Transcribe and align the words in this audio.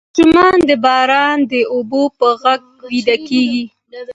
ماشومان 0.09 0.57
د 0.69 0.71
باران 0.85 1.37
د 1.51 1.53
اوبو 1.73 2.01
په 2.19 2.27
غږ 2.41 2.61
ویده 2.89 3.15
کیږي. 3.27 3.63